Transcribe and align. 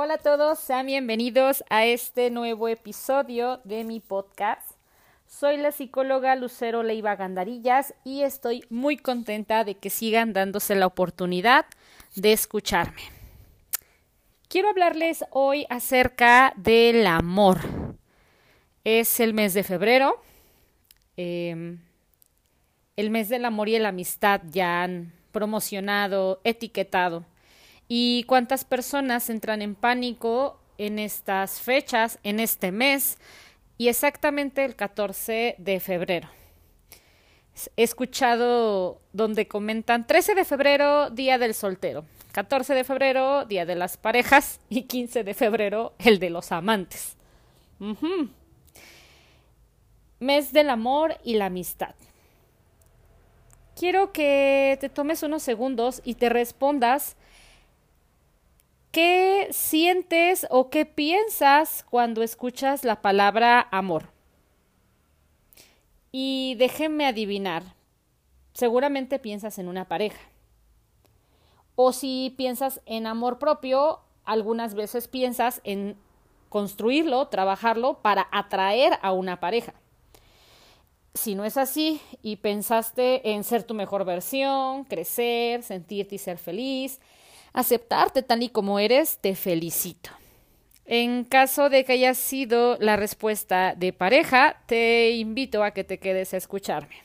Hola 0.00 0.14
a 0.14 0.18
todos, 0.18 0.60
sean 0.60 0.86
bienvenidos 0.86 1.64
a 1.70 1.84
este 1.84 2.30
nuevo 2.30 2.68
episodio 2.68 3.60
de 3.64 3.82
mi 3.82 3.98
podcast. 3.98 4.76
Soy 5.26 5.56
la 5.56 5.72
psicóloga 5.72 6.36
Lucero 6.36 6.84
Leiva 6.84 7.16
Gandarillas 7.16 7.94
y 8.04 8.22
estoy 8.22 8.62
muy 8.70 8.96
contenta 8.96 9.64
de 9.64 9.74
que 9.74 9.90
sigan 9.90 10.32
dándose 10.32 10.76
la 10.76 10.86
oportunidad 10.86 11.66
de 12.14 12.32
escucharme. 12.32 13.02
Quiero 14.46 14.68
hablarles 14.68 15.24
hoy 15.32 15.66
acerca 15.68 16.52
del 16.54 17.04
amor. 17.04 17.58
Es 18.84 19.18
el 19.18 19.34
mes 19.34 19.52
de 19.52 19.64
febrero. 19.64 20.22
Em, 21.16 21.80
el 22.94 23.10
mes 23.10 23.28
del 23.28 23.44
amor 23.44 23.68
y 23.68 23.76
la 23.80 23.88
amistad 23.88 24.42
ya 24.48 24.84
han 24.84 25.12
promocionado, 25.32 26.40
etiquetado 26.44 27.24
y 27.88 28.24
cuántas 28.24 28.64
personas 28.64 29.30
entran 29.30 29.62
en 29.62 29.74
pánico 29.74 30.60
en 30.76 30.98
estas 30.98 31.60
fechas, 31.60 32.18
en 32.22 32.38
este 32.38 32.70
mes 32.70 33.18
y 33.76 33.88
exactamente 33.88 34.64
el 34.64 34.76
14 34.76 35.56
de 35.58 35.80
febrero. 35.80 36.28
He 37.76 37.82
escuchado 37.82 39.00
donde 39.12 39.48
comentan 39.48 40.06
13 40.06 40.36
de 40.36 40.44
febrero, 40.44 41.10
Día 41.10 41.38
del 41.38 41.54
Soltero, 41.54 42.04
14 42.32 42.74
de 42.74 42.84
febrero, 42.84 43.44
Día 43.46 43.66
de 43.66 43.74
las 43.74 43.96
Parejas 43.96 44.60
y 44.68 44.82
15 44.82 45.24
de 45.24 45.34
febrero, 45.34 45.94
el 45.98 46.20
de 46.20 46.30
los 46.30 46.52
amantes. 46.52 47.16
Mes 50.20 50.52
del 50.52 50.70
amor 50.70 51.16
y 51.24 51.34
la 51.34 51.46
amistad. 51.46 51.94
Quiero 53.76 54.12
que 54.12 54.76
te 54.80 54.88
tomes 54.88 55.22
unos 55.22 55.42
segundos 55.42 56.02
y 56.04 56.14
te 56.14 56.28
respondas 56.28 57.16
¿Qué 58.90 59.48
sientes 59.50 60.46
o 60.48 60.70
qué 60.70 60.86
piensas 60.86 61.84
cuando 61.90 62.22
escuchas 62.22 62.84
la 62.84 63.02
palabra 63.02 63.68
amor? 63.70 64.10
Y 66.10 66.54
déjenme 66.58 67.04
adivinar, 67.04 67.74
seguramente 68.54 69.18
piensas 69.18 69.58
en 69.58 69.68
una 69.68 69.86
pareja. 69.88 70.20
O 71.74 71.92
si 71.92 72.34
piensas 72.38 72.80
en 72.86 73.06
amor 73.06 73.38
propio, 73.38 74.00
algunas 74.24 74.74
veces 74.74 75.06
piensas 75.06 75.60
en 75.64 75.96
construirlo, 76.48 77.28
trabajarlo 77.28 78.00
para 78.00 78.26
atraer 78.32 78.98
a 79.02 79.12
una 79.12 79.38
pareja. 79.38 79.74
Si 81.12 81.34
no 81.34 81.44
es 81.44 81.58
así 81.58 82.00
y 82.22 82.36
pensaste 82.36 83.32
en 83.32 83.44
ser 83.44 83.64
tu 83.64 83.74
mejor 83.74 84.06
versión, 84.06 84.84
crecer, 84.84 85.62
sentirte 85.62 86.14
y 86.14 86.18
ser 86.18 86.38
feliz, 86.38 87.00
aceptarte 87.52 88.22
tal 88.22 88.42
y 88.42 88.48
como 88.48 88.78
eres, 88.78 89.18
te 89.18 89.34
felicito. 89.34 90.10
En 90.84 91.24
caso 91.24 91.68
de 91.68 91.84
que 91.84 91.92
haya 91.92 92.14
sido 92.14 92.78
la 92.78 92.96
respuesta 92.96 93.74
de 93.76 93.92
pareja, 93.92 94.62
te 94.66 95.10
invito 95.10 95.62
a 95.62 95.72
que 95.72 95.84
te 95.84 95.98
quedes 95.98 96.32
a 96.32 96.38
escucharme. 96.38 97.02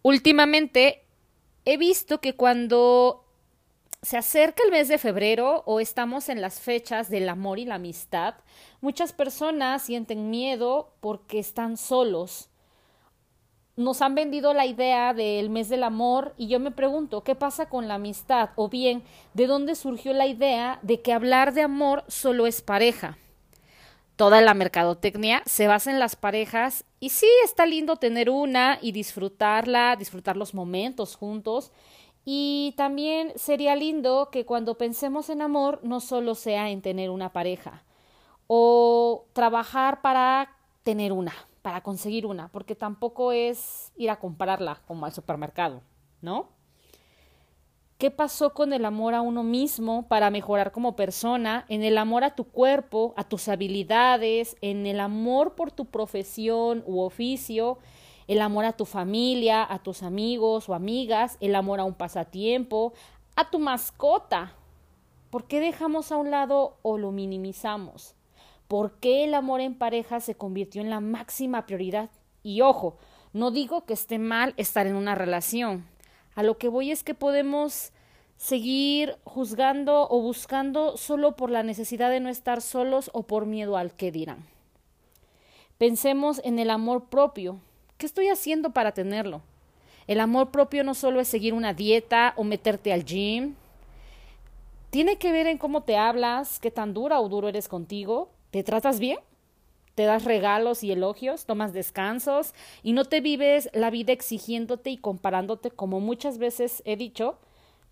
Últimamente 0.00 1.04
he 1.64 1.76
visto 1.76 2.20
que 2.20 2.34
cuando 2.34 3.24
se 4.00 4.18
acerca 4.18 4.62
el 4.64 4.70
mes 4.70 4.88
de 4.88 4.98
febrero 4.98 5.62
o 5.66 5.80
estamos 5.80 6.28
en 6.28 6.40
las 6.40 6.60
fechas 6.60 7.08
del 7.08 7.28
amor 7.28 7.58
y 7.58 7.64
la 7.64 7.76
amistad, 7.76 8.34
muchas 8.80 9.12
personas 9.12 9.82
sienten 9.82 10.30
miedo 10.30 10.94
porque 11.00 11.38
están 11.38 11.76
solos 11.76 12.50
nos 13.76 14.02
han 14.02 14.14
vendido 14.14 14.54
la 14.54 14.66
idea 14.66 15.14
del 15.14 15.50
mes 15.50 15.68
del 15.68 15.82
amor 15.82 16.34
y 16.36 16.46
yo 16.46 16.60
me 16.60 16.70
pregunto, 16.70 17.22
¿qué 17.22 17.34
pasa 17.34 17.68
con 17.68 17.88
la 17.88 17.94
amistad? 17.94 18.50
O 18.54 18.68
bien, 18.68 19.02
¿de 19.34 19.46
dónde 19.46 19.74
surgió 19.74 20.12
la 20.12 20.26
idea 20.26 20.78
de 20.82 21.00
que 21.00 21.12
hablar 21.12 21.54
de 21.54 21.62
amor 21.62 22.04
solo 22.06 22.46
es 22.46 22.62
pareja? 22.62 23.18
Toda 24.16 24.40
la 24.40 24.54
mercadotecnia 24.54 25.42
se 25.44 25.66
basa 25.66 25.90
en 25.90 25.98
las 25.98 26.14
parejas 26.14 26.84
y 27.00 27.08
sí 27.08 27.26
está 27.42 27.66
lindo 27.66 27.96
tener 27.96 28.30
una 28.30 28.78
y 28.80 28.92
disfrutarla, 28.92 29.96
disfrutar 29.96 30.36
los 30.36 30.54
momentos 30.54 31.16
juntos. 31.16 31.72
Y 32.24 32.74
también 32.76 33.32
sería 33.34 33.74
lindo 33.74 34.28
que 34.30 34.46
cuando 34.46 34.78
pensemos 34.78 35.30
en 35.30 35.42
amor 35.42 35.80
no 35.82 35.98
solo 35.98 36.36
sea 36.36 36.70
en 36.70 36.80
tener 36.80 37.10
una 37.10 37.32
pareja 37.32 37.82
o 38.46 39.26
trabajar 39.32 40.00
para 40.00 40.56
tener 40.84 41.12
una 41.12 41.34
para 41.64 41.80
conseguir 41.80 42.26
una, 42.26 42.48
porque 42.48 42.74
tampoco 42.74 43.32
es 43.32 43.90
ir 43.96 44.10
a 44.10 44.18
comprarla 44.18 44.82
como 44.86 45.06
al 45.06 45.14
supermercado, 45.14 45.80
¿no? 46.20 46.50
¿Qué 47.96 48.10
pasó 48.10 48.52
con 48.52 48.74
el 48.74 48.84
amor 48.84 49.14
a 49.14 49.22
uno 49.22 49.42
mismo 49.42 50.06
para 50.06 50.28
mejorar 50.28 50.72
como 50.72 50.94
persona, 50.94 51.64
en 51.70 51.82
el 51.82 51.96
amor 51.96 52.22
a 52.22 52.34
tu 52.34 52.44
cuerpo, 52.44 53.14
a 53.16 53.24
tus 53.24 53.48
habilidades, 53.48 54.58
en 54.60 54.84
el 54.84 55.00
amor 55.00 55.54
por 55.54 55.72
tu 55.72 55.86
profesión 55.86 56.84
u 56.84 57.00
oficio, 57.00 57.78
el 58.26 58.42
amor 58.42 58.66
a 58.66 58.76
tu 58.76 58.84
familia, 58.84 59.64
a 59.66 59.82
tus 59.82 60.02
amigos 60.02 60.68
o 60.68 60.74
amigas, 60.74 61.38
el 61.40 61.54
amor 61.54 61.80
a 61.80 61.84
un 61.84 61.94
pasatiempo, 61.94 62.92
a 63.36 63.48
tu 63.48 63.58
mascota? 63.58 64.52
¿Por 65.30 65.46
qué 65.46 65.60
dejamos 65.60 66.12
a 66.12 66.18
un 66.18 66.30
lado 66.30 66.76
o 66.82 66.98
lo 66.98 67.10
minimizamos? 67.10 68.16
Por 68.74 68.90
qué 68.98 69.22
el 69.22 69.34
amor 69.34 69.60
en 69.60 69.76
pareja 69.76 70.18
se 70.18 70.34
convirtió 70.34 70.82
en 70.82 70.90
la 70.90 70.98
máxima 70.98 71.64
prioridad. 71.64 72.10
Y 72.42 72.60
ojo, 72.60 72.96
no 73.32 73.52
digo 73.52 73.84
que 73.84 73.94
esté 73.94 74.18
mal 74.18 74.52
estar 74.56 74.88
en 74.88 74.96
una 74.96 75.14
relación. 75.14 75.86
A 76.34 76.42
lo 76.42 76.58
que 76.58 76.66
voy 76.66 76.90
es 76.90 77.04
que 77.04 77.14
podemos 77.14 77.92
seguir 78.36 79.16
juzgando 79.22 80.08
o 80.10 80.20
buscando 80.20 80.96
solo 80.96 81.36
por 81.36 81.52
la 81.52 81.62
necesidad 81.62 82.10
de 82.10 82.18
no 82.18 82.28
estar 82.28 82.60
solos 82.60 83.10
o 83.12 83.22
por 83.22 83.46
miedo 83.46 83.76
al 83.76 83.94
que 83.94 84.10
dirán. 84.10 84.44
Pensemos 85.78 86.40
en 86.42 86.58
el 86.58 86.68
amor 86.68 87.04
propio. 87.04 87.60
¿Qué 87.96 88.06
estoy 88.06 88.26
haciendo 88.26 88.70
para 88.70 88.90
tenerlo? 88.90 89.40
El 90.08 90.18
amor 90.18 90.50
propio 90.50 90.82
no 90.82 90.94
solo 90.94 91.20
es 91.20 91.28
seguir 91.28 91.54
una 91.54 91.74
dieta 91.74 92.34
o 92.36 92.42
meterte 92.42 92.92
al 92.92 93.04
gym. 93.04 93.54
Tiene 94.90 95.16
que 95.16 95.30
ver 95.30 95.46
en 95.46 95.58
cómo 95.58 95.84
te 95.84 95.96
hablas, 95.96 96.58
qué 96.58 96.72
tan 96.72 96.92
dura 96.92 97.20
o 97.20 97.28
duro 97.28 97.48
eres 97.48 97.68
contigo, 97.68 98.33
¿Te 98.54 98.62
tratas 98.62 99.00
bien? 99.00 99.18
¿Te 99.96 100.04
das 100.04 100.22
regalos 100.22 100.84
y 100.84 100.92
elogios? 100.92 101.44
¿Tomas 101.44 101.72
descansos? 101.72 102.54
Y 102.84 102.92
no 102.92 103.04
te 103.04 103.20
vives 103.20 103.68
la 103.72 103.90
vida 103.90 104.12
exigiéndote 104.12 104.90
y 104.90 104.96
comparándote 104.96 105.72
como 105.72 105.98
muchas 105.98 106.38
veces 106.38 106.80
he 106.86 106.96
dicho, 106.96 107.40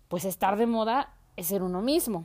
pues 0.07 0.23
estar 0.23 0.55
de 0.55 0.65
moda 0.65 1.17
es 1.35 1.47
ser 1.47 1.63
uno 1.63 1.81
mismo. 1.81 2.23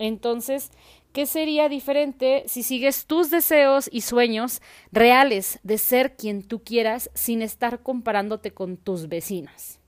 Entonces, 0.00 0.72
¿qué 1.12 1.26
sería 1.26 1.68
diferente 1.68 2.42
si 2.48 2.64
sigues 2.64 3.06
tus 3.06 3.30
deseos 3.30 3.88
y 3.92 4.00
sueños 4.00 4.60
reales 4.90 5.60
de 5.62 5.78
ser 5.78 6.16
quien 6.16 6.42
tú 6.42 6.64
quieras 6.64 7.08
sin 7.14 7.40
estar 7.40 7.84
comparándote 7.84 8.50
con 8.50 8.78
tus 8.78 9.08
vecinas? 9.08 9.78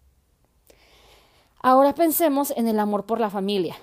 Ahora 1.59 1.97
pensemos 1.97 2.53
en 2.57 2.69
el 2.69 2.79
amor 2.79 3.07
por 3.07 3.19
la 3.19 3.29
familia. 3.29 3.75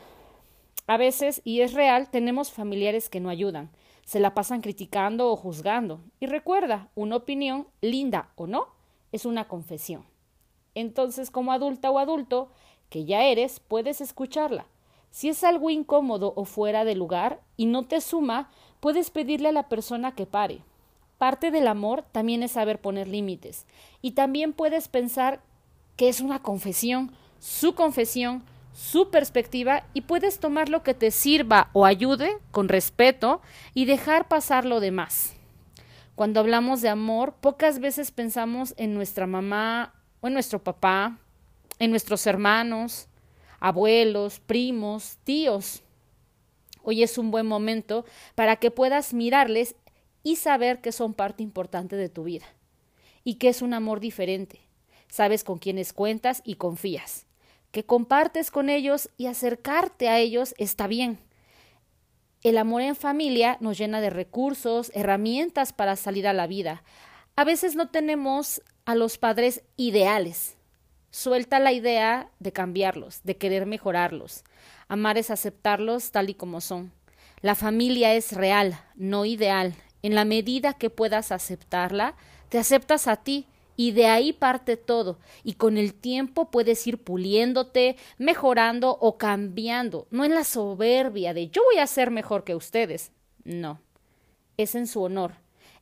A 0.87 0.95
veces, 0.95 1.41
y 1.43 1.59
es 1.59 1.73
real, 1.73 2.09
tenemos 2.09 2.49
familiares 2.49 3.09
que 3.09 3.19
no 3.19 3.29
ayudan, 3.29 3.69
se 4.09 4.19
la 4.19 4.33
pasan 4.33 4.61
criticando 4.61 5.29
o 5.29 5.35
juzgando. 5.35 6.01
Y 6.19 6.25
recuerda, 6.25 6.89
una 6.95 7.15
opinión, 7.15 7.67
linda 7.79 8.31
o 8.37 8.47
no, 8.47 8.65
es 9.11 9.23
una 9.23 9.47
confesión. 9.47 10.03
Entonces, 10.73 11.29
como 11.29 11.51
adulta 11.51 11.91
o 11.91 11.99
adulto, 11.99 12.49
que 12.89 13.05
ya 13.05 13.25
eres, 13.25 13.59
puedes 13.59 14.01
escucharla. 14.01 14.65
Si 15.11 15.29
es 15.29 15.43
algo 15.43 15.69
incómodo 15.69 16.33
o 16.35 16.45
fuera 16.45 16.85
de 16.85 16.95
lugar 16.95 17.39
y 17.55 17.67
no 17.67 17.85
te 17.85 18.01
suma, 18.01 18.49
puedes 18.79 19.11
pedirle 19.11 19.49
a 19.49 19.51
la 19.51 19.69
persona 19.69 20.15
que 20.15 20.25
pare. 20.25 20.63
Parte 21.19 21.51
del 21.51 21.67
amor 21.67 22.03
también 22.11 22.41
es 22.41 22.53
saber 22.53 22.81
poner 22.81 23.07
límites. 23.07 23.67
Y 24.01 24.13
también 24.13 24.53
puedes 24.53 24.87
pensar 24.87 25.39
que 25.97 26.09
es 26.09 26.19
una 26.19 26.41
confesión, 26.41 27.11
su 27.37 27.75
confesión, 27.75 28.41
su 28.79 29.09
perspectiva 29.09 29.83
y 29.93 30.01
puedes 30.01 30.39
tomar 30.39 30.69
lo 30.69 30.83
que 30.83 30.93
te 30.93 31.11
sirva 31.11 31.69
o 31.73 31.85
ayude 31.85 32.37
con 32.51 32.69
respeto 32.69 33.41
y 33.73 33.83
dejar 33.83 34.29
pasar 34.29 34.63
lo 34.63 34.79
demás. 34.79 35.33
Cuando 36.15 36.39
hablamos 36.39 36.81
de 36.81 36.87
amor, 36.87 37.33
pocas 37.41 37.79
veces 37.79 38.11
pensamos 38.11 38.73
en 38.77 38.93
nuestra 38.93 39.27
mamá 39.27 39.93
o 40.21 40.27
en 40.27 40.33
nuestro 40.33 40.63
papá, 40.63 41.17
en 41.77 41.91
nuestros 41.91 42.25
hermanos, 42.25 43.09
abuelos, 43.59 44.39
primos, 44.39 45.17
tíos. 45.25 45.83
Hoy 46.81 47.03
es 47.03 47.17
un 47.17 47.31
buen 47.31 47.47
momento 47.47 48.05
para 48.33 48.55
que 48.55 48.71
puedas 48.71 49.13
mirarles 49.13 49.75
y 50.23 50.37
saber 50.37 50.79
que 50.79 50.93
son 50.93 51.13
parte 51.13 51.43
importante 51.43 51.97
de 51.97 52.07
tu 52.07 52.23
vida 52.23 52.45
y 53.25 53.35
que 53.35 53.49
es 53.49 53.61
un 53.61 53.73
amor 53.73 53.99
diferente. 53.99 54.61
Sabes 55.09 55.43
con 55.43 55.57
quiénes 55.57 55.91
cuentas 55.91 56.41
y 56.45 56.55
confías 56.55 57.25
que 57.71 57.85
compartes 57.85 58.51
con 58.51 58.69
ellos 58.69 59.09
y 59.17 59.27
acercarte 59.27 60.09
a 60.09 60.19
ellos 60.19 60.55
está 60.57 60.87
bien. 60.87 61.19
El 62.43 62.57
amor 62.57 62.81
en 62.81 62.95
familia 62.95 63.57
nos 63.59 63.77
llena 63.77 64.01
de 64.01 64.09
recursos, 64.09 64.91
herramientas 64.93 65.73
para 65.73 65.95
salir 65.95 66.27
a 66.27 66.33
la 66.33 66.47
vida. 66.47 66.83
A 67.35 67.43
veces 67.43 67.75
no 67.75 67.89
tenemos 67.89 68.61
a 68.85 68.95
los 68.95 69.17
padres 69.17 69.63
ideales, 69.77 70.57
Suelta 71.11 71.57
la 71.57 71.71
idea 71.71 72.29
de 72.39 72.51
cambiarlos, 72.51 73.21
de 73.23 73.35
querer 73.35 73.65
mejorarlos. 73.65 74.43
Amar 74.87 75.17
es 75.17 75.31
aceptarlos 75.31 76.11
tal 76.11 76.29
y 76.29 76.35
como 76.35 76.61
son. 76.61 76.91
La 77.41 77.55
familia 77.55 78.13
es 78.13 78.33
real, 78.33 78.79
no 78.95 79.25
ideal. 79.25 79.73
En 80.03 80.13
la 80.13 80.23
medida 80.23 80.73
que 80.73 80.91
puedas 80.91 81.31
aceptarla, 81.31 82.15
te 82.49 82.59
aceptas 82.59 83.07
a 83.07 83.15
ti 83.15 83.47
y 83.79 83.93
de 83.93 84.07
ahí 84.07 84.33
parte 84.33 84.75
todo. 84.75 85.19
Y 85.41 85.53
con 85.53 85.77
el 85.77 85.93
tiempo 85.93 86.51
puedes 86.51 86.85
ir 86.85 87.01
puliéndote, 87.01 87.95
mejorando 88.17 88.97
o 88.99 89.17
cambiando. 89.17 90.05
No 90.11 90.25
en 90.25 90.35
la 90.35 90.43
soberbia 90.43 91.33
de 91.33 91.47
yo 91.47 91.63
voy 91.63 91.79
a 91.79 91.87
ser 91.87 92.11
mejor 92.11 92.43
que 92.43 92.55
ustedes. 92.55 93.13
No. 93.45 93.79
Es 94.57 94.75
en 94.75 94.85
su 94.85 95.01
honor. 95.01 95.35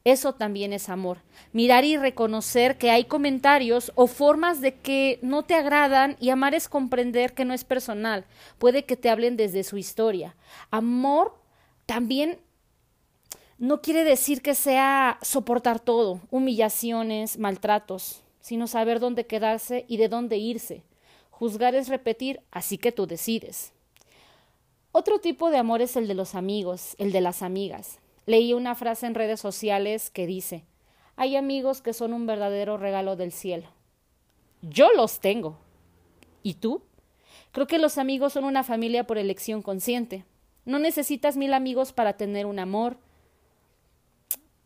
Eso 0.03 0.33
también 0.35 0.73
es 0.73 0.89
amor. 0.89 1.23
Mirar 1.53 1.85
y 1.85 1.97
reconocer 1.97 2.77
que 2.77 2.91
hay 2.91 3.05
comentarios 3.05 3.91
o 3.95 4.05
formas 4.05 4.61
de 4.61 4.75
que 4.75 5.17
no 5.23 5.41
te 5.41 5.55
agradan 5.55 6.17
y 6.19 6.29
amar 6.29 6.53
es 6.53 6.69
comprender 6.69 7.33
que 7.33 7.45
no 7.45 7.55
es 7.55 7.63
personal. 7.63 8.25
Puede 8.59 8.85
que 8.85 8.95
te 8.95 9.09
hablen 9.09 9.37
desde 9.37 9.63
su 9.63 9.75
historia. 9.75 10.35
Amor 10.69 11.33
también 11.87 12.37
no 13.59 13.81
quiere 13.81 14.03
decir 14.03 14.41
que 14.41 14.53
sea 14.53 15.17
soportar 15.21 15.79
todo, 15.79 16.21
humillaciones, 16.29 17.39
maltratos, 17.39 18.21
sino 18.39 18.67
saber 18.67 18.99
dónde 18.99 19.25
quedarse 19.25 19.85
y 19.87 19.97
de 19.97 20.09
dónde 20.09 20.37
irse. 20.37 20.83
Juzgar 21.31 21.75
es 21.75 21.87
repetir, 21.87 22.41
así 22.51 22.77
que 22.77 22.91
tú 22.91 23.07
decides. 23.07 23.73
Otro 24.91 25.19
tipo 25.19 25.49
de 25.49 25.57
amor 25.57 25.81
es 25.81 25.95
el 25.95 26.07
de 26.07 26.13
los 26.13 26.35
amigos, 26.35 26.95
el 26.99 27.11
de 27.11 27.21
las 27.21 27.41
amigas. 27.41 27.99
Leí 28.25 28.53
una 28.53 28.75
frase 28.75 29.05
en 29.05 29.15
redes 29.15 29.39
sociales 29.39 30.09
que 30.09 30.27
dice, 30.27 30.65
hay 31.15 31.35
amigos 31.35 31.81
que 31.81 31.93
son 31.93 32.13
un 32.13 32.27
verdadero 32.27 32.77
regalo 32.77 33.15
del 33.15 33.31
cielo. 33.31 33.67
Yo 34.61 34.91
los 34.93 35.19
tengo. 35.19 35.57
¿Y 36.43 36.55
tú? 36.55 36.83
Creo 37.51 37.67
que 37.67 37.79
los 37.79 37.97
amigos 37.97 38.33
son 38.33 38.43
una 38.43 38.63
familia 38.63 39.07
por 39.07 39.17
elección 39.17 39.61
consciente. 39.61 40.25
No 40.65 40.77
necesitas 40.79 41.37
mil 41.37 41.53
amigos 41.53 41.91
para 41.93 42.17
tener 42.17 42.45
un 42.45 42.59
amor, 42.59 42.97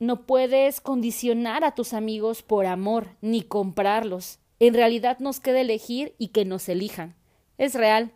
no 0.02 0.24
puedes 0.24 0.82
condicionar 0.82 1.64
a 1.64 1.76
tus 1.76 1.94
amigos 1.94 2.42
por 2.42 2.66
amor, 2.66 3.10
ni 3.22 3.44
comprarlos. 3.44 4.40
En 4.60 4.74
realidad 4.74 5.20
nos 5.20 5.40
queda 5.40 5.62
elegir 5.62 6.16
y 6.18 6.30
que 6.30 6.44
nos 6.44 6.68
elijan. 6.70 7.14
Es 7.60 7.76
real. 7.76 8.10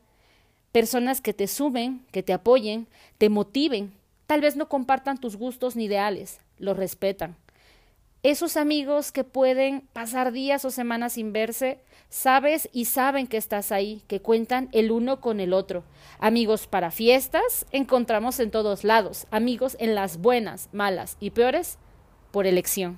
Personas 0.72 1.22
que 1.22 1.32
te 1.32 1.46
suben, 1.46 2.04
que 2.12 2.24
te 2.24 2.34
apoyen, 2.34 2.88
te 3.20 3.30
motiven. 3.30 3.94
Tal 4.26 4.42
vez 4.42 4.56
no 4.56 4.68
compartan 4.68 5.20
tus 5.20 5.36
gustos 5.36 5.76
ni 5.76 5.86
ideales, 5.86 6.40
los 6.58 6.76
respetan. 6.76 7.36
Esos 8.26 8.58
amigos 8.58 9.12
que 9.12 9.24
pueden 9.24 9.82
pasar 9.94 10.32
días 10.32 10.66
o 10.66 10.72
semanas 10.72 11.14
sin 11.14 11.32
verse, 11.32 11.78
sabes 12.10 12.68
y 12.74 12.86
saben 12.86 13.28
que 13.28 13.38
estás 13.38 13.72
ahí, 13.72 14.02
que 14.08 14.20
cuentan 14.20 14.68
el 14.72 14.90
uno 14.90 15.22
con 15.22 15.40
el 15.40 15.54
otro. 15.54 15.84
Amigos 16.18 16.66
para 16.66 16.90
fiestas, 16.90 17.68
encontramos 17.72 18.40
en 18.40 18.50
todos 18.50 18.84
lados. 18.84 19.28
Amigos 19.30 19.78
en 19.80 19.94
las 19.94 20.18
buenas, 20.18 20.70
malas 20.74 21.18
y 21.20 21.30
peores, 21.30 21.78
por 22.32 22.48
elección. 22.48 22.98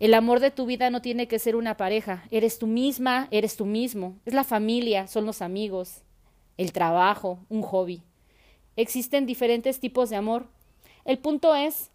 El 0.00 0.12
amor 0.12 0.40
de 0.40 0.50
tu 0.50 0.66
vida 0.66 0.90
no 0.90 1.00
tiene 1.02 1.28
que 1.28 1.38
ser 1.38 1.54
una 1.54 1.76
pareja. 1.76 2.24
Eres 2.32 2.58
tú 2.58 2.66
misma, 2.66 3.28
eres 3.30 3.54
tú 3.56 3.64
mismo. 3.64 4.18
Es 4.26 4.34
la 4.34 4.42
familia, 4.42 5.06
son 5.06 5.24
los 5.24 5.40
amigos, 5.40 6.02
el 6.56 6.72
trabajo, 6.72 7.38
un 7.48 7.62
hobby. 7.62 8.02
Existen 8.74 9.24
diferentes 9.24 9.78
tipos 9.78 10.10
de 10.10 10.16
amor. 10.16 10.48
El 11.04 11.18
punto 11.18 11.54
es 11.54 11.91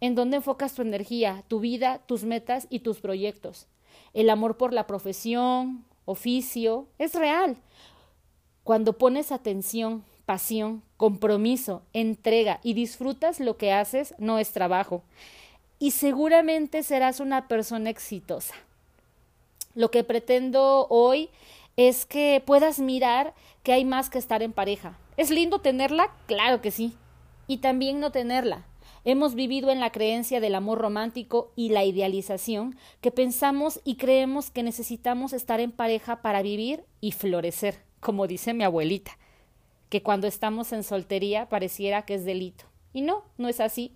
en 0.00 0.14
dónde 0.14 0.36
enfocas 0.36 0.74
tu 0.74 0.82
energía, 0.82 1.44
tu 1.48 1.60
vida, 1.60 2.00
tus 2.06 2.24
metas 2.24 2.66
y 2.70 2.80
tus 2.80 3.00
proyectos. 3.00 3.66
El 4.14 4.30
amor 4.30 4.56
por 4.56 4.72
la 4.72 4.86
profesión, 4.86 5.84
oficio, 6.04 6.86
es 6.98 7.14
real. 7.14 7.56
Cuando 8.64 8.94
pones 8.94 9.32
atención, 9.32 10.04
pasión, 10.24 10.82
compromiso, 10.96 11.82
entrega 11.92 12.60
y 12.62 12.74
disfrutas 12.74 13.40
lo 13.40 13.56
que 13.56 13.72
haces, 13.72 14.14
no 14.18 14.38
es 14.38 14.52
trabajo. 14.52 15.02
Y 15.78 15.92
seguramente 15.92 16.82
serás 16.82 17.20
una 17.20 17.48
persona 17.48 17.90
exitosa. 17.90 18.54
Lo 19.74 19.90
que 19.90 20.04
pretendo 20.04 20.86
hoy 20.88 21.28
es 21.76 22.06
que 22.06 22.42
puedas 22.44 22.78
mirar 22.78 23.34
que 23.62 23.72
hay 23.72 23.84
más 23.84 24.08
que 24.08 24.18
estar 24.18 24.42
en 24.42 24.52
pareja. 24.52 24.98
¿Es 25.16 25.30
lindo 25.30 25.60
tenerla? 25.60 26.10
Claro 26.26 26.62
que 26.62 26.70
sí. 26.70 26.94
Y 27.46 27.58
también 27.58 28.00
no 28.00 28.10
tenerla. 28.10 28.64
Hemos 29.08 29.36
vivido 29.36 29.70
en 29.70 29.78
la 29.78 29.92
creencia 29.92 30.40
del 30.40 30.56
amor 30.56 30.78
romántico 30.78 31.52
y 31.54 31.68
la 31.68 31.84
idealización 31.84 32.76
que 33.00 33.12
pensamos 33.12 33.80
y 33.84 33.94
creemos 33.98 34.50
que 34.50 34.64
necesitamos 34.64 35.32
estar 35.32 35.60
en 35.60 35.70
pareja 35.70 36.22
para 36.22 36.42
vivir 36.42 36.82
y 37.00 37.12
florecer, 37.12 37.84
como 38.00 38.26
dice 38.26 38.52
mi 38.52 38.64
abuelita, 38.64 39.16
que 39.90 40.02
cuando 40.02 40.26
estamos 40.26 40.72
en 40.72 40.82
soltería 40.82 41.48
pareciera 41.48 42.02
que 42.02 42.14
es 42.14 42.24
delito. 42.24 42.64
Y 42.92 43.02
no, 43.02 43.22
no 43.38 43.48
es 43.48 43.60
así. 43.60 43.92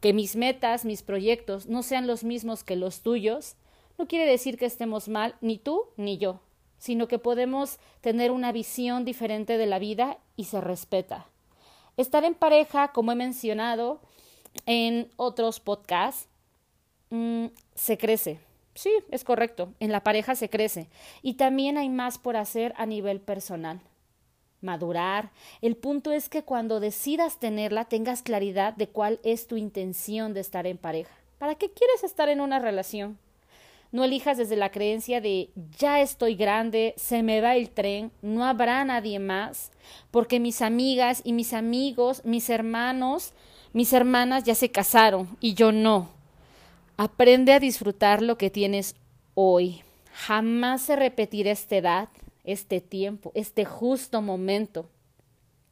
Que 0.00 0.12
mis 0.12 0.36
metas, 0.36 0.84
mis 0.84 1.02
proyectos 1.02 1.64
no 1.64 1.82
sean 1.82 2.06
los 2.06 2.22
mismos 2.22 2.62
que 2.62 2.76
los 2.76 3.00
tuyos, 3.00 3.56
no 3.96 4.06
quiere 4.08 4.30
decir 4.30 4.58
que 4.58 4.66
estemos 4.66 5.08
mal 5.08 5.36
ni 5.40 5.56
tú 5.56 5.84
ni 5.96 6.18
yo, 6.18 6.42
sino 6.76 7.08
que 7.08 7.18
podemos 7.18 7.78
tener 8.02 8.30
una 8.30 8.52
visión 8.52 9.06
diferente 9.06 9.56
de 9.56 9.66
la 9.66 9.78
vida 9.78 10.18
y 10.36 10.44
se 10.44 10.60
respeta. 10.60 11.28
Estar 11.96 12.24
en 12.24 12.34
pareja, 12.34 12.88
como 12.88 13.12
he 13.12 13.14
mencionado, 13.14 14.02
en 14.66 15.10
otros 15.16 15.60
podcasts, 15.60 16.28
mm, 17.10 17.46
se 17.74 17.98
crece. 17.98 18.40
Sí, 18.74 18.90
es 19.10 19.24
correcto. 19.24 19.74
En 19.80 19.92
la 19.92 20.02
pareja 20.02 20.34
se 20.34 20.48
crece. 20.48 20.88
Y 21.22 21.34
también 21.34 21.76
hay 21.76 21.88
más 21.88 22.18
por 22.18 22.36
hacer 22.36 22.72
a 22.76 22.86
nivel 22.86 23.20
personal. 23.20 23.80
Madurar. 24.60 25.30
El 25.60 25.76
punto 25.76 26.12
es 26.12 26.28
que 26.28 26.44
cuando 26.44 26.80
decidas 26.80 27.38
tenerla 27.38 27.86
tengas 27.86 28.22
claridad 28.22 28.74
de 28.74 28.88
cuál 28.88 29.20
es 29.24 29.46
tu 29.46 29.56
intención 29.56 30.34
de 30.34 30.40
estar 30.40 30.66
en 30.66 30.78
pareja. 30.78 31.14
¿Para 31.38 31.54
qué 31.54 31.70
quieres 31.70 32.04
estar 32.04 32.28
en 32.28 32.40
una 32.40 32.58
relación? 32.58 33.18
No 33.92 34.04
elijas 34.04 34.38
desde 34.38 34.56
la 34.56 34.70
creencia 34.70 35.20
de 35.20 35.50
ya 35.78 36.00
estoy 36.00 36.36
grande, 36.36 36.94
se 36.96 37.22
me 37.22 37.40
va 37.40 37.56
el 37.56 37.70
tren, 37.70 38.12
no 38.22 38.44
habrá 38.44 38.84
nadie 38.84 39.18
más, 39.18 39.72
porque 40.12 40.38
mis 40.38 40.62
amigas 40.62 41.22
y 41.24 41.32
mis 41.32 41.52
amigos, 41.52 42.24
mis 42.24 42.50
hermanos 42.50 43.32
mis 43.72 43.92
hermanas 43.92 44.44
ya 44.44 44.54
se 44.54 44.70
casaron 44.70 45.36
y 45.40 45.54
yo 45.54 45.72
no. 45.72 46.08
Aprende 46.96 47.52
a 47.52 47.60
disfrutar 47.60 48.22
lo 48.22 48.36
que 48.36 48.50
tienes 48.50 48.96
hoy. 49.34 49.82
Jamás 50.12 50.82
se 50.82 50.96
repetirá 50.96 51.50
esta 51.50 51.76
edad, 51.76 52.08
este 52.44 52.80
tiempo, 52.80 53.32
este 53.34 53.64
justo 53.64 54.20
momento. 54.22 54.88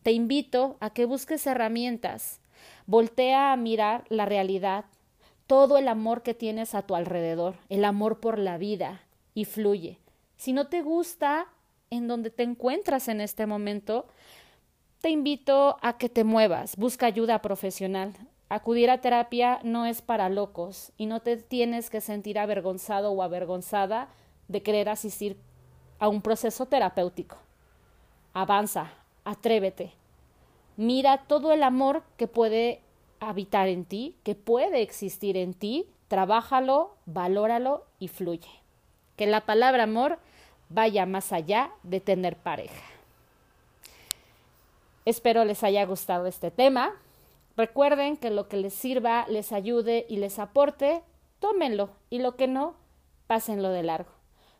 Te 0.02 0.12
invito 0.12 0.76
a 0.80 0.90
que 0.90 1.04
busques 1.04 1.46
herramientas. 1.46 2.40
Voltea 2.86 3.52
a 3.52 3.56
mirar 3.56 4.04
la 4.08 4.24
realidad, 4.24 4.86
todo 5.46 5.76
el 5.76 5.88
amor 5.88 6.22
que 6.22 6.34
tienes 6.34 6.74
a 6.74 6.82
tu 6.82 6.94
alrededor, 6.94 7.56
el 7.68 7.84
amor 7.84 8.20
por 8.20 8.38
la 8.38 8.58
vida, 8.58 9.02
y 9.34 9.44
fluye. 9.44 9.98
Si 10.36 10.52
no 10.52 10.68
te 10.68 10.82
gusta 10.82 11.46
en 11.90 12.08
donde 12.08 12.30
te 12.30 12.42
encuentras 12.42 13.08
en 13.08 13.20
este 13.20 13.46
momento, 13.46 14.06
te 15.00 15.10
invito 15.10 15.76
a 15.80 15.96
que 15.96 16.08
te 16.08 16.24
muevas, 16.24 16.76
busca 16.76 17.06
ayuda 17.06 17.40
profesional. 17.40 18.14
Acudir 18.48 18.90
a 18.90 19.00
terapia 19.00 19.60
no 19.62 19.86
es 19.86 20.02
para 20.02 20.28
locos 20.28 20.92
y 20.96 21.06
no 21.06 21.20
te 21.20 21.36
tienes 21.36 21.90
que 21.90 22.00
sentir 22.00 22.38
avergonzado 22.38 23.12
o 23.12 23.22
avergonzada 23.22 24.08
de 24.48 24.62
querer 24.62 24.88
asistir 24.88 25.36
a 25.98 26.08
un 26.08 26.22
proceso 26.22 26.66
terapéutico. 26.66 27.36
Avanza, 28.32 28.90
atrévete. 29.24 29.92
Mira 30.76 31.24
todo 31.28 31.52
el 31.52 31.62
amor 31.62 32.02
que 32.16 32.26
puede 32.26 32.80
habitar 33.20 33.68
en 33.68 33.84
ti, 33.84 34.16
que 34.24 34.34
puede 34.34 34.82
existir 34.82 35.36
en 35.36 35.54
ti, 35.54 35.86
trabájalo, 36.08 36.94
valóralo 37.06 37.84
y 37.98 38.08
fluye. 38.08 38.50
Que 39.16 39.26
la 39.26 39.42
palabra 39.42 39.84
amor 39.84 40.18
vaya 40.70 41.04
más 41.04 41.32
allá 41.32 41.70
de 41.82 42.00
tener 42.00 42.36
pareja. 42.36 42.97
Espero 45.08 45.46
les 45.46 45.64
haya 45.64 45.86
gustado 45.86 46.26
este 46.26 46.50
tema. 46.50 46.92
Recuerden 47.56 48.18
que 48.18 48.28
lo 48.28 48.46
que 48.46 48.58
les 48.58 48.74
sirva, 48.74 49.24
les 49.26 49.52
ayude 49.52 50.04
y 50.06 50.18
les 50.18 50.38
aporte, 50.38 51.00
tómenlo 51.38 51.88
y 52.10 52.18
lo 52.18 52.36
que 52.36 52.46
no, 52.46 52.74
pásenlo 53.26 53.70
de 53.70 53.82
largo. 53.82 54.10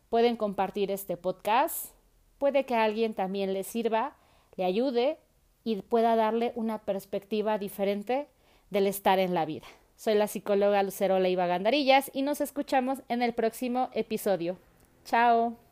Pueden 0.08 0.36
compartir 0.36 0.90
este 0.90 1.18
podcast, 1.18 1.92
puede 2.38 2.64
que 2.64 2.74
a 2.74 2.84
alguien 2.84 3.12
también 3.12 3.52
le 3.52 3.62
sirva, 3.62 4.16
le 4.56 4.64
ayude 4.64 5.18
y 5.64 5.82
pueda 5.82 6.16
darle 6.16 6.52
una 6.54 6.78
perspectiva 6.78 7.58
diferente 7.58 8.26
del 8.70 8.86
estar 8.86 9.18
en 9.18 9.34
la 9.34 9.44
vida. 9.44 9.66
Soy 9.96 10.14
la 10.14 10.28
psicóloga 10.28 10.82
Lucero 10.82 11.18
Leiva 11.18 11.46
Gandarillas 11.46 12.10
y 12.14 12.22
nos 12.22 12.40
escuchamos 12.40 13.02
en 13.08 13.20
el 13.20 13.34
próximo 13.34 13.90
episodio. 13.92 14.56
Chao. 15.04 15.67